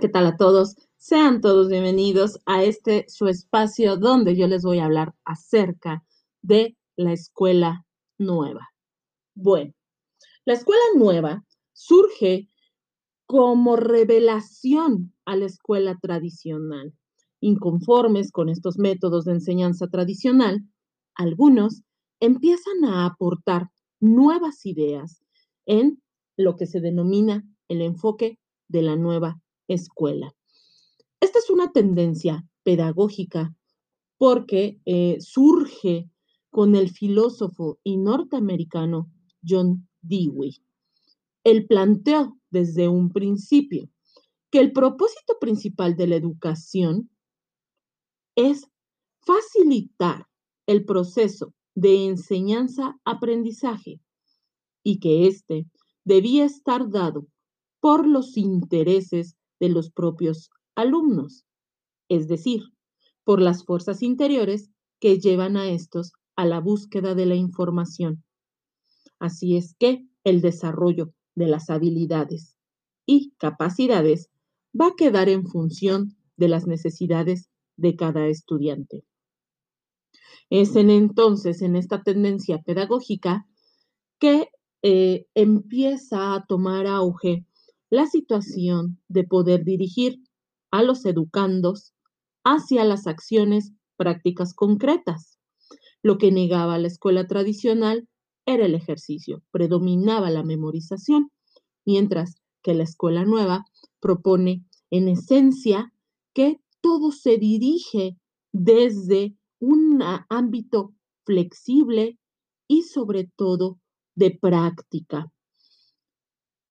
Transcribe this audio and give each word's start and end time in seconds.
¿qué 0.00 0.08
tal 0.08 0.26
a 0.26 0.36
todos? 0.38 0.76
Sean 0.96 1.42
todos 1.42 1.68
bienvenidos 1.68 2.40
a 2.46 2.64
este 2.64 3.04
su 3.08 3.28
espacio 3.28 3.98
donde 3.98 4.34
yo 4.34 4.46
les 4.46 4.62
voy 4.62 4.78
a 4.78 4.86
hablar 4.86 5.14
acerca 5.26 6.02
de 6.40 6.74
la 6.96 7.12
escuela 7.12 7.84
nueva. 8.16 8.70
Bueno, 9.34 9.74
la 10.46 10.54
escuela 10.54 10.82
nueva 10.96 11.44
surge 11.74 12.48
como 13.26 13.76
revelación 13.76 15.12
a 15.26 15.36
la 15.36 15.44
escuela 15.44 15.98
tradicional. 16.00 16.94
Inconformes 17.40 18.32
con 18.32 18.48
estos 18.48 18.78
métodos 18.78 19.26
de 19.26 19.32
enseñanza 19.32 19.88
tradicional, 19.88 20.62
algunos 21.14 21.82
empiezan 22.20 22.86
a 22.86 23.04
aportar 23.04 23.68
nuevas 24.00 24.64
ideas 24.64 25.22
en 25.66 26.02
lo 26.38 26.56
que 26.56 26.64
se 26.64 26.80
denomina 26.80 27.44
el 27.68 27.82
enfoque 27.82 28.38
de 28.68 28.80
la 28.80 28.96
nueva 28.96 29.42
escuela. 29.74 30.34
Esta 31.20 31.38
es 31.38 31.50
una 31.50 31.72
tendencia 31.72 32.46
pedagógica 32.62 33.54
porque 34.18 34.80
eh, 34.84 35.18
surge 35.20 36.10
con 36.50 36.74
el 36.74 36.90
filósofo 36.90 37.78
y 37.82 37.96
norteamericano 37.96 39.10
John 39.46 39.88
Dewey. 40.02 40.56
Él 41.44 41.66
planteó 41.66 42.36
desde 42.50 42.88
un 42.88 43.10
principio 43.10 43.88
que 44.50 44.58
el 44.58 44.72
propósito 44.72 45.38
principal 45.40 45.96
de 45.96 46.06
la 46.08 46.16
educación 46.16 47.08
es 48.36 48.66
facilitar 49.20 50.26
el 50.66 50.84
proceso 50.84 51.54
de 51.74 52.06
enseñanza-aprendizaje 52.06 54.00
y 54.82 54.98
que 54.98 55.26
éste 55.26 55.66
debía 56.04 56.44
estar 56.44 56.90
dado 56.90 57.26
por 57.80 58.06
los 58.06 58.36
intereses 58.36 59.36
de 59.60 59.68
los 59.68 59.90
propios 59.90 60.50
alumnos, 60.74 61.44
es 62.08 62.26
decir, 62.26 62.62
por 63.24 63.40
las 63.40 63.64
fuerzas 63.64 64.02
interiores 64.02 64.70
que 64.98 65.20
llevan 65.20 65.56
a 65.56 65.70
estos 65.70 66.12
a 66.36 66.44
la 66.46 66.58
búsqueda 66.58 67.14
de 67.14 67.26
la 67.26 67.34
información. 67.34 68.24
Así 69.18 69.56
es 69.56 69.74
que 69.78 70.06
el 70.24 70.40
desarrollo 70.40 71.12
de 71.34 71.46
las 71.46 71.70
habilidades 71.70 72.56
y 73.06 73.34
capacidades 73.38 74.30
va 74.78 74.88
a 74.88 74.96
quedar 74.96 75.28
en 75.28 75.46
función 75.46 76.16
de 76.36 76.48
las 76.48 76.66
necesidades 76.66 77.50
de 77.76 77.96
cada 77.96 78.26
estudiante. 78.26 79.04
Es 80.48 80.74
en 80.76 80.90
entonces, 80.90 81.62
en 81.62 81.76
esta 81.76 82.02
tendencia 82.02 82.58
pedagógica, 82.62 83.46
que 84.18 84.48
eh, 84.82 85.26
empieza 85.34 86.34
a 86.34 86.44
tomar 86.46 86.86
auge 86.86 87.44
la 87.90 88.06
situación 88.06 89.00
de 89.08 89.24
poder 89.24 89.64
dirigir 89.64 90.20
a 90.70 90.82
los 90.82 91.04
educandos 91.04 91.92
hacia 92.44 92.84
las 92.84 93.06
acciones 93.06 93.72
prácticas 93.96 94.54
concretas. 94.54 95.38
Lo 96.02 96.16
que 96.16 96.32
negaba 96.32 96.78
la 96.78 96.86
escuela 96.86 97.26
tradicional 97.26 98.08
era 98.46 98.64
el 98.64 98.74
ejercicio, 98.74 99.42
predominaba 99.50 100.30
la 100.30 100.42
memorización, 100.42 101.30
mientras 101.84 102.40
que 102.62 102.74
la 102.74 102.84
escuela 102.84 103.24
nueva 103.24 103.66
propone 104.00 104.64
en 104.90 105.08
esencia 105.08 105.92
que 106.32 106.60
todo 106.80 107.10
se 107.12 107.36
dirige 107.36 108.16
desde 108.52 109.36
un 109.60 110.02
ámbito 110.28 110.94
flexible 111.24 112.18
y 112.66 112.82
sobre 112.82 113.30
todo 113.36 113.78
de 114.14 114.30
práctica. 114.30 115.30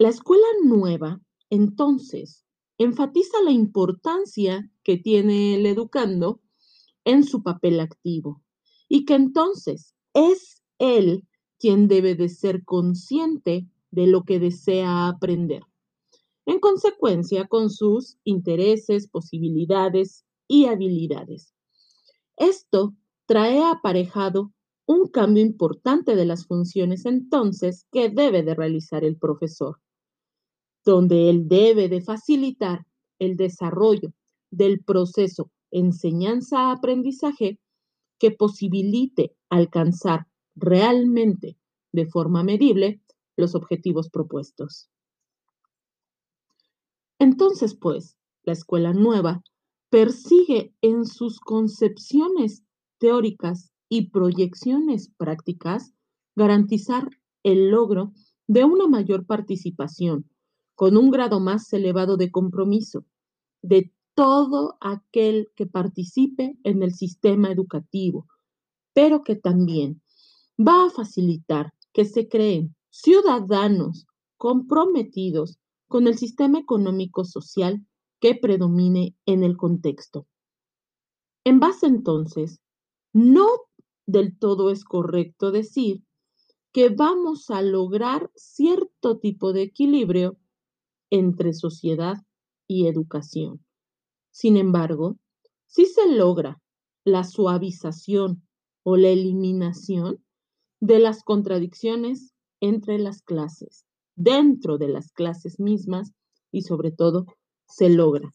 La 0.01 0.07
escuela 0.07 0.47
nueva, 0.63 1.19
entonces, 1.49 2.45
enfatiza 2.77 3.43
la 3.43 3.51
importancia 3.51 4.71
que 4.81 4.95
tiene 4.95 5.55
el 5.55 5.65
educando 5.65 6.39
en 7.03 7.25
su 7.25 7.43
papel 7.43 7.81
activo 7.81 8.41
y 8.87 9.03
que 9.03 9.15
entonces 9.15 9.93
es 10.13 10.63
él 10.77 11.27
quien 11.57 11.89
debe 11.89 12.15
de 12.15 12.29
ser 12.29 12.63
consciente 12.63 13.67
de 13.91 14.07
lo 14.07 14.23
que 14.23 14.39
desea 14.39 15.09
aprender. 15.09 15.63
En 16.45 16.61
consecuencia, 16.61 17.49
con 17.49 17.69
sus 17.69 18.19
intereses, 18.23 19.09
posibilidades 19.09 20.23
y 20.47 20.67
habilidades. 20.67 21.53
Esto 22.37 22.95
trae 23.25 23.61
aparejado 23.65 24.53
un 24.85 25.09
cambio 25.09 25.43
importante 25.43 26.15
de 26.15 26.23
las 26.23 26.47
funciones 26.47 27.05
entonces 27.05 27.85
que 27.91 28.07
debe 28.07 28.43
de 28.43 28.55
realizar 28.55 29.03
el 29.03 29.17
profesor 29.17 29.81
donde 30.89 31.29
él 31.29 31.47
debe 31.47 31.87
de 31.87 32.01
facilitar 32.01 32.85
el 33.19 33.37
desarrollo 33.37 34.11
del 34.49 34.83
proceso 34.83 35.51
enseñanza-aprendizaje 35.69 37.59
que 38.17 38.31
posibilite 38.31 39.35
alcanzar 39.49 40.25
realmente 40.55 41.57
de 41.91 42.07
forma 42.07 42.43
medible 42.43 43.01
los 43.37 43.53
objetivos 43.53 44.09
propuestos. 44.09 44.89
Entonces, 47.19 47.75
pues, 47.75 48.17
la 48.43 48.53
escuela 48.53 48.91
nueva 48.91 49.43
persigue 49.91 50.73
en 50.81 51.05
sus 51.05 51.39
concepciones 51.39 52.63
teóricas 52.97 53.71
y 53.89 54.09
proyecciones 54.09 55.11
prácticas 55.17 55.93
garantizar 56.35 57.09
el 57.43 57.69
logro 57.69 58.11
de 58.47 58.63
una 58.63 58.87
mayor 58.87 59.27
participación 59.27 60.25
con 60.79 60.95
un 60.95 61.11
grado 61.11 61.41
más 61.41 61.73
elevado 61.73 62.15
de 62.15 62.31
compromiso 62.31 63.03
de 63.61 63.91
todo 64.13 64.77
aquel 64.79 65.51
que 65.57 65.65
participe 65.65 66.57
en 66.63 66.83
el 66.83 66.93
sistema 66.93 67.51
educativo, 67.51 68.27
pero 68.93 69.21
que 69.21 69.35
también 69.35 70.01
va 70.57 70.85
a 70.85 70.89
facilitar 70.89 71.73
que 71.91 72.05
se 72.05 72.29
creen 72.29 72.77
ciudadanos 72.91 74.07
comprometidos 74.37 75.59
con 75.89 76.07
el 76.07 76.17
sistema 76.17 76.59
económico-social 76.59 77.85
que 78.21 78.35
predomine 78.35 79.17
en 79.25 79.43
el 79.43 79.57
contexto. 79.57 80.27
En 81.43 81.59
base 81.59 81.87
entonces, 81.87 82.61
no 83.11 83.49
del 84.05 84.39
todo 84.39 84.69
es 84.69 84.85
correcto 84.85 85.51
decir 85.51 86.05
que 86.71 86.87
vamos 86.87 87.49
a 87.49 87.61
lograr 87.61 88.31
cierto 88.33 89.19
tipo 89.19 89.51
de 89.51 89.63
equilibrio 89.63 90.37
entre 91.09 91.53
sociedad 91.53 92.17
y 92.67 92.87
educación. 92.87 93.63
Sin 94.31 94.57
embargo, 94.57 95.17
si 95.67 95.85
se 95.85 96.07
logra 96.07 96.61
la 97.03 97.23
suavización 97.23 98.47
o 98.83 98.97
la 98.97 99.09
eliminación 99.09 100.23
de 100.79 100.99
las 100.99 101.23
contradicciones 101.23 102.33
entre 102.61 102.99
las 102.99 103.21
clases, 103.21 103.85
dentro 104.15 104.77
de 104.77 104.89
las 104.89 105.11
clases 105.11 105.59
mismas 105.59 106.11
y 106.51 106.63
sobre 106.63 106.91
todo 106.91 107.25
se 107.67 107.89
logra 107.89 108.33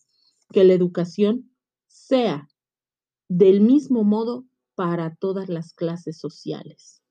que 0.51 0.65
la 0.65 0.73
educación 0.73 1.51
sea 1.87 2.49
del 3.29 3.61
mismo 3.61 4.05
modo 4.05 4.45
para 4.75 5.15
todas 5.17 5.49
las 5.49 5.73
clases 5.73 6.19
sociales. 6.19 7.03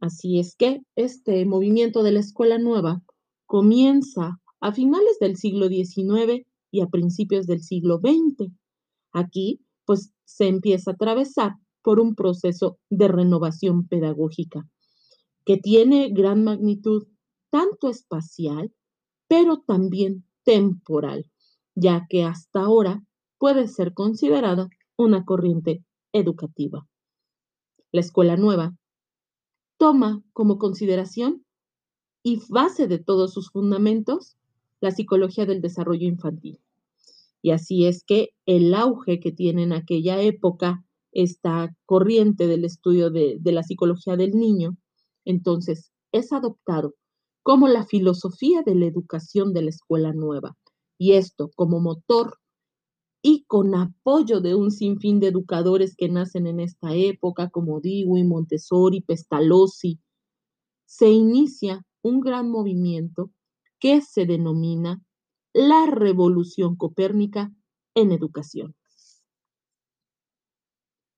Así 0.00 0.38
es 0.38 0.54
que 0.54 0.82
este 0.96 1.44
movimiento 1.46 2.02
de 2.02 2.12
la 2.12 2.20
escuela 2.20 2.58
nueva 2.58 3.02
comienza 3.46 4.38
a 4.60 4.72
finales 4.72 5.18
del 5.20 5.36
siglo 5.36 5.68
XIX 5.68 6.46
y 6.70 6.80
a 6.80 6.86
principios 6.86 7.46
del 7.46 7.62
siglo 7.62 7.98
XX. 7.98 8.50
Aquí, 9.12 9.60
pues, 9.84 10.12
se 10.24 10.48
empieza 10.48 10.90
a 10.90 10.94
atravesar 10.94 11.52
por 11.82 12.00
un 12.00 12.14
proceso 12.14 12.78
de 12.90 13.08
renovación 13.08 13.86
pedagógica 13.86 14.66
que 15.44 15.58
tiene 15.58 16.08
gran 16.10 16.42
magnitud 16.42 17.06
tanto 17.50 17.88
espacial, 17.88 18.72
pero 19.28 19.62
también 19.66 20.24
temporal, 20.44 21.30
ya 21.74 22.06
que 22.08 22.24
hasta 22.24 22.60
ahora 22.60 23.02
puede 23.38 23.68
ser 23.68 23.92
considerada 23.94 24.68
una 24.96 25.24
corriente 25.24 25.84
educativa. 26.12 26.86
La 27.92 28.00
escuela 28.00 28.36
nueva 28.36 28.74
toma 29.78 30.22
como 30.32 30.58
consideración 30.58 31.43
y 32.24 32.40
base 32.48 32.88
de 32.88 32.98
todos 32.98 33.34
sus 33.34 33.50
fundamentos, 33.50 34.36
la 34.80 34.90
psicología 34.90 35.44
del 35.44 35.60
desarrollo 35.60 36.08
infantil. 36.08 36.58
Y 37.42 37.50
así 37.50 37.86
es 37.86 38.02
que 38.02 38.30
el 38.46 38.74
auge 38.74 39.20
que 39.20 39.30
tiene 39.30 39.62
en 39.62 39.74
aquella 39.74 40.20
época 40.22 40.82
esta 41.12 41.76
corriente 41.84 42.46
del 42.46 42.64
estudio 42.64 43.10
de, 43.10 43.36
de 43.38 43.52
la 43.52 43.62
psicología 43.62 44.16
del 44.16 44.32
niño, 44.32 44.76
entonces 45.26 45.92
es 46.10 46.32
adoptado 46.32 46.94
como 47.42 47.68
la 47.68 47.84
filosofía 47.84 48.62
de 48.62 48.74
la 48.74 48.86
educación 48.86 49.52
de 49.52 49.62
la 49.62 49.70
escuela 49.70 50.14
nueva. 50.14 50.56
Y 50.96 51.12
esto 51.12 51.50
como 51.54 51.78
motor 51.78 52.38
y 53.20 53.44
con 53.44 53.74
apoyo 53.74 54.40
de 54.40 54.54
un 54.54 54.70
sinfín 54.70 55.20
de 55.20 55.28
educadores 55.28 55.94
que 55.94 56.08
nacen 56.08 56.46
en 56.46 56.58
esta 56.60 56.94
época, 56.94 57.50
como 57.50 57.80
Dewey, 57.80 58.24
Montessori, 58.24 59.02
Pestalozzi, 59.02 60.00
se 60.86 61.10
inicia 61.10 61.84
un 62.04 62.20
gran 62.20 62.50
movimiento 62.50 63.32
que 63.80 64.02
se 64.02 64.26
denomina 64.26 65.02
la 65.54 65.86
revolución 65.86 66.76
copérnica 66.76 67.50
en 67.94 68.12
educación. 68.12 68.76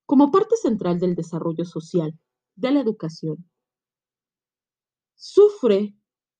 Como 0.06 0.30
parte 0.30 0.56
central 0.56 1.00
del 1.00 1.16
desarrollo 1.16 1.64
social 1.64 2.16
de 2.54 2.70
la 2.70 2.80
educación, 2.80 3.50
sufre 5.16 5.96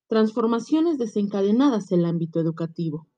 transformaciones 0.07 0.97
desencadenadas 0.97 1.91
en 1.91 2.01
el 2.01 2.07
ámbito 2.07 2.39
educativo, 2.39 3.09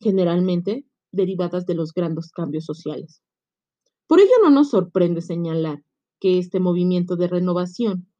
generalmente 0.00 0.84
derivadas 1.12 1.66
de 1.66 1.74
los 1.74 1.92
grandes 1.92 2.32
cambios 2.32 2.64
sociales. 2.64 3.22
Por 4.08 4.18
ello 4.18 4.32
no 4.42 4.50
nos 4.50 4.70
sorprende 4.70 5.22
señalar 5.22 5.84
que 6.18 6.40
este 6.40 6.58
movimiento 6.58 7.14
de 7.14 7.28
renovación 7.28 8.12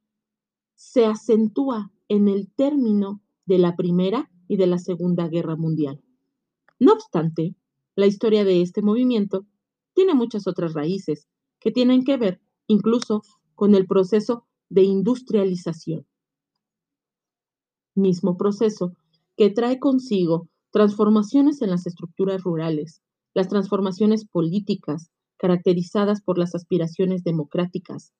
se 0.75 1.05
acentúa 1.05 1.91
en 2.09 2.27
el 2.27 2.51
término 2.51 3.21
de 3.45 3.59
la 3.59 3.75
Primera 3.75 4.29
y 4.47 4.57
de 4.57 4.67
la 4.67 4.79
Segunda 4.79 5.27
Guerra 5.27 5.55
Mundial. 5.55 6.03
No 6.79 6.93
obstante, 6.93 7.55
la 7.95 8.07
historia 8.07 8.43
de 8.43 8.61
este 8.61 8.81
movimiento 8.81 9.45
tiene 9.93 10.13
muchas 10.13 10.47
otras 10.47 10.73
raíces 10.73 11.27
que 11.59 11.71
tienen 11.71 12.03
que 12.03 12.17
ver 12.17 12.41
incluso 12.67 13.21
con 13.55 13.75
el 13.75 13.85
proceso 13.85 14.45
de 14.69 14.83
industrialización. 14.83 16.05
Mismo 17.95 18.37
proceso 18.37 18.95
que 19.35 19.49
trae 19.49 19.79
consigo 19.79 20.47
transformaciones 20.71 21.61
en 21.61 21.69
las 21.71 21.85
estructuras 21.87 22.43
rurales, 22.43 23.01
las 23.33 23.49
transformaciones 23.49 24.25
políticas 24.25 25.11
caracterizadas 25.37 26.21
por 26.21 26.37
las 26.37 26.55
aspiraciones 26.55 27.23
democráticas, 27.23 28.13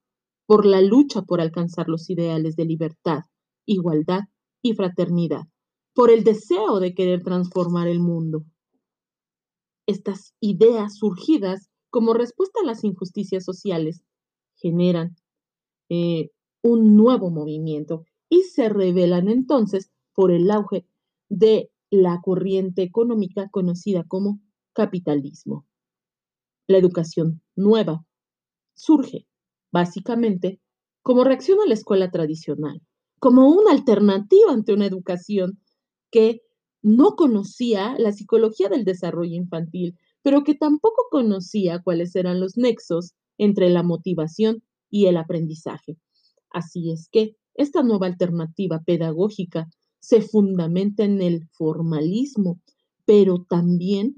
por 0.46 0.66
la 0.66 0.82
lucha 0.82 1.22
por 1.22 1.42
alcanzar 1.42 1.88
los 1.88 2.10
ideales 2.10 2.56
de 2.56 2.66
libertad, 2.66 3.22
igualdad 3.72 4.22
y 4.62 4.74
fraternidad, 4.74 5.44
por 5.94 6.12
el 6.12 6.24
deseo 6.24 6.80
de 6.80 6.94
querer 6.94 7.24
transformar 7.24 7.88
el 7.88 8.00
mundo. 8.00 8.44
Estas 9.88 10.34
ideas 10.40 10.98
surgidas 10.98 11.70
como 11.90 12.14
respuesta 12.14 12.60
a 12.62 12.66
las 12.66 12.84
injusticias 12.84 13.44
sociales 13.44 14.04
generan 14.56 15.16
eh, 15.90 16.30
un 16.62 16.96
nuevo 16.96 17.30
movimiento 17.30 18.06
y 18.30 18.44
se 18.44 18.70
revelan 18.70 19.30
entonces 19.30 19.92
por 20.14 20.32
el 20.32 20.52
auge 20.52 20.86
de 21.30 21.72
la 21.90 22.20
corriente 22.22 22.84
económica 22.84 23.50
conocida 23.50 24.04
como 24.04 24.40
capitalismo. 24.74 25.66
La 26.68 26.78
educación 26.78 27.42
nueva 27.56 28.06
surge 28.76 29.26
básicamente 29.72 30.60
como 31.02 31.24
reacción 31.24 31.60
a 31.62 31.68
la 31.68 31.74
escuela 31.74 32.12
tradicional, 32.12 32.82
como 33.20 33.50
una 33.50 33.72
alternativa 33.72 34.52
ante 34.52 34.74
una 34.74 34.86
educación 34.86 35.60
que 36.12 36.42
no 36.82 37.16
conocía 37.16 37.96
la 37.98 38.12
psicología 38.12 38.70
del 38.70 38.86
desarrollo 38.86 39.36
infantil, 39.36 39.98
pero 40.22 40.44
que 40.44 40.56
tampoco 40.56 41.04
conocía 41.12 41.82
cuáles 41.84 42.16
eran 42.16 42.40
los 42.40 42.58
nexos 42.58 43.14
entre 43.38 43.70
la 43.70 43.84
motivación 43.84 44.64
y 44.90 45.06
el 45.06 45.18
aprendizaje. 45.18 45.98
Así 46.50 46.92
es 46.92 47.10
que 47.12 47.36
esta 47.54 47.84
nueva 47.84 48.08
alternativa 48.08 48.82
pedagógica 48.86 49.70
se 50.00 50.22
fundamenta 50.22 51.04
en 51.04 51.22
el 51.22 51.48
formalismo, 51.52 52.62
pero 53.06 53.46
también 53.50 54.16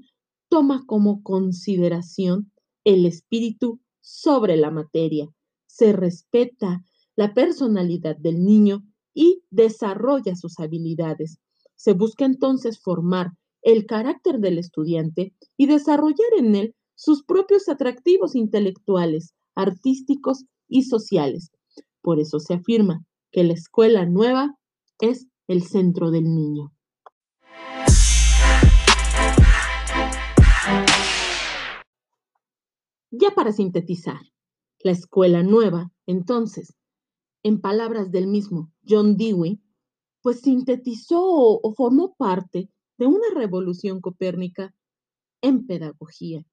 toma 0.48 0.84
como 0.86 1.22
consideración 1.22 2.52
el 2.84 3.06
espíritu 3.06 3.80
sobre 4.00 4.56
la 4.56 4.70
materia, 4.70 5.28
se 5.66 5.92
respeta 5.92 6.84
la 7.16 7.34
personalidad 7.34 8.16
del 8.16 8.44
niño 8.44 8.84
y 9.14 9.42
desarrolla 9.50 10.36
sus 10.36 10.58
habilidades. 10.58 11.38
Se 11.76 11.92
busca 11.92 12.24
entonces 12.24 12.80
formar 12.80 13.32
el 13.62 13.86
carácter 13.86 14.38
del 14.38 14.58
estudiante 14.58 15.34
y 15.56 15.66
desarrollar 15.66 16.32
en 16.38 16.54
él 16.54 16.74
sus 16.94 17.24
propios 17.24 17.68
atractivos 17.68 18.34
intelectuales, 18.34 19.34
artísticos 19.54 20.44
y 20.68 20.82
sociales. 20.82 21.50
Por 22.00 22.20
eso 22.20 22.40
se 22.40 22.54
afirma 22.54 23.04
que 23.30 23.44
la 23.44 23.54
escuela 23.54 24.06
nueva 24.06 24.56
es 25.00 25.26
el 25.48 25.62
centro 25.62 26.10
del 26.10 26.24
niño. 26.24 26.72
Ya 33.10 33.30
para 33.30 33.52
sintetizar, 33.52 34.20
la 34.80 34.92
escuela 34.92 35.42
nueva, 35.42 35.92
entonces, 36.06 36.74
en 37.42 37.60
palabras 37.60 38.10
del 38.10 38.26
mismo 38.26 38.72
John 38.88 39.16
Dewey, 39.16 39.60
pues 40.22 40.40
sintetizó 40.40 41.20
o, 41.22 41.74
formó 41.74 42.14
parte 42.14 42.70
de 42.98 43.06
una 43.06 43.26
revolución 43.34 44.00
copérnica 44.00 44.74
en 45.42 45.66
pedagogía, 45.66 46.44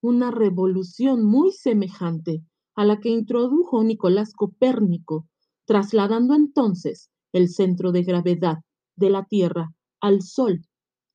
una 0.00 0.30
revolución 0.30 1.24
muy 1.24 1.52
semejante 1.52 2.42
a 2.74 2.84
la 2.84 3.00
que 3.00 3.10
introdujo 3.10 3.84
Nicolás 3.84 4.32
Copérnico, 4.32 5.26
trasladando 5.66 6.34
entonces 6.34 7.10
el 7.32 7.48
centro 7.48 7.92
de 7.92 8.04
gravedad 8.04 8.58
de 8.96 9.10
la 9.10 9.24
Tierra 9.24 9.74
al 10.00 10.22
Sol. 10.22 10.64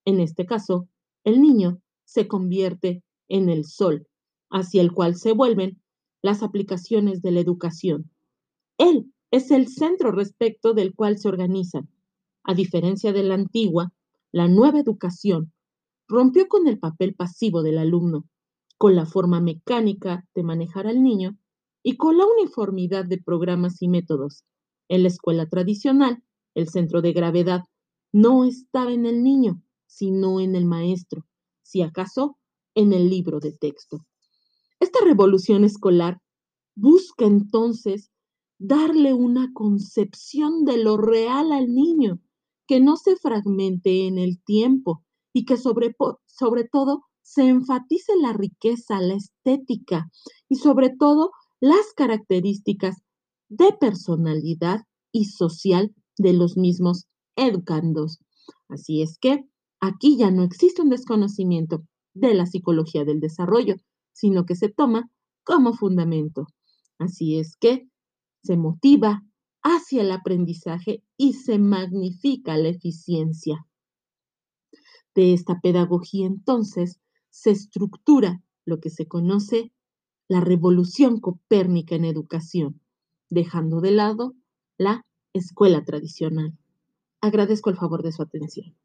En 0.05 0.19
este 0.19 0.45
caso, 0.45 0.87
el 1.23 1.41
niño 1.41 1.79
se 2.03 2.27
convierte 2.27 3.03
en 3.29 3.49
el 3.49 3.65
Sol, 3.65 4.05
hacia 4.51 4.81
el 4.81 4.91
cual 4.91 5.15
se 5.15 5.31
vuelven 5.31 5.81
las 6.21 6.43
aplicaciones 6.43 7.21
de 7.21 7.31
la 7.31 7.39
educación. 7.39 8.11
Él 8.77 9.12
es 9.33 9.49
el 9.49 9.67
centro 9.67 10.11
respecto 10.11 10.75
del 10.75 10.93
cual 10.93 11.17
se 11.17 11.27
organizan. 11.27 11.89
A 12.43 12.53
diferencia 12.53 13.11
de 13.13 13.23
la 13.23 13.33
antigua, 13.33 13.91
la 14.31 14.47
nueva 14.47 14.79
educación 14.79 15.51
rompió 16.07 16.47
con 16.47 16.67
el 16.67 16.77
papel 16.77 17.15
pasivo 17.15 17.63
del 17.63 17.79
alumno, 17.79 18.25
con 18.77 18.95
la 18.95 19.07
forma 19.07 19.41
mecánica 19.41 20.23
de 20.35 20.43
manejar 20.43 20.85
al 20.85 21.01
niño 21.01 21.35
y 21.81 21.97
con 21.97 22.19
la 22.19 22.25
uniformidad 22.27 23.05
de 23.05 23.17
programas 23.17 23.81
y 23.81 23.87
métodos. 23.87 24.43
En 24.87 25.01
la 25.01 25.07
escuela 25.07 25.49
tradicional, 25.49 26.21
el 26.53 26.69
centro 26.69 27.01
de 27.01 27.13
gravedad 27.13 27.63
no 28.11 28.45
estaba 28.45 28.91
en 28.91 29.07
el 29.07 29.23
niño, 29.23 29.63
sino 29.87 30.41
en 30.41 30.55
el 30.55 30.65
maestro, 30.65 31.25
si 31.63 31.81
acaso 31.81 32.37
en 32.75 32.93
el 32.93 33.09
libro 33.09 33.39
de 33.39 33.51
texto. 33.51 34.05
Esta 34.79 34.99
revolución 35.03 35.63
escolar 35.63 36.21
busca 36.75 37.25
entonces 37.25 38.11
darle 38.63 39.13
una 39.13 39.51
concepción 39.51 40.63
de 40.63 40.77
lo 40.77 40.95
real 40.95 41.51
al 41.51 41.75
niño, 41.75 42.21
que 42.65 42.79
no 42.79 42.95
se 42.95 43.17
fragmente 43.17 44.07
en 44.07 44.17
el 44.17 44.41
tiempo 44.41 45.03
y 45.33 45.43
que 45.43 45.57
sobre, 45.57 45.93
todo 46.71 47.03
se 47.21 47.49
enfatice 47.49 48.13
la 48.21 48.31
riqueza, 48.31 49.01
la 49.01 49.15
estética 49.15 50.09
y 50.47 50.55
sobre 50.55 50.91
todo 50.97 51.31
las 51.59 51.93
características 51.97 53.01
de 53.49 53.73
personalidad 53.73 54.83
y 55.11 55.25
social 55.25 55.93
de 56.17 56.31
los 56.31 56.55
mismos 56.55 57.07
educandos. 57.35 58.19
Así 58.69 59.01
es 59.01 59.17
que 59.17 59.43
aquí 59.81 60.15
ya 60.15 60.31
no 60.31 60.43
existe 60.43 60.81
un 60.81 60.89
desconocimiento 60.89 61.83
de 62.13 62.33
la 62.33 62.45
psicología 62.45 63.03
del 63.03 63.19
desarrollo, 63.19 63.75
sino 64.13 64.45
que 64.45 64.55
se 64.55 64.69
toma 64.69 65.11
como 65.43 65.73
fundamento. 65.73 66.47
Así 66.97 67.37
es 67.39 67.57
que 67.57 67.89
se 68.43 68.57
motiva 68.57 69.23
hacia 69.63 70.01
el 70.01 70.11
aprendizaje 70.11 71.03
y 71.17 71.33
se 71.33 71.57
magnifica 71.57 72.57
la 72.57 72.69
eficiencia. 72.69 73.65
De 75.15 75.33
esta 75.33 75.59
pedagogía 75.61 76.27
entonces 76.27 76.99
se 77.29 77.51
estructura 77.51 78.41
lo 78.65 78.79
que 78.79 78.89
se 78.89 79.07
conoce 79.07 79.71
la 80.27 80.41
revolución 80.41 81.19
copérnica 81.19 81.95
en 81.95 82.05
educación, 82.05 82.81
dejando 83.29 83.81
de 83.81 83.91
lado 83.91 84.33
la 84.77 85.05
escuela 85.33 85.83
tradicional. 85.83 86.57
Agradezco 87.21 87.69
el 87.69 87.77
favor 87.77 88.03
de 88.03 88.11
su 88.11 88.21
atención. 88.21 88.75